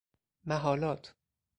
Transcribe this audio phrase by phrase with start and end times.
[0.45, 1.13] محالات